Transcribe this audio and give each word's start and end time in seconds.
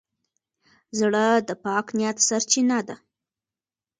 زړه 0.99 1.25
د 1.47 1.49
پاک 1.63 1.85
نیت 1.97 2.17
سرچینه 2.27 2.79
ده. 2.87 2.95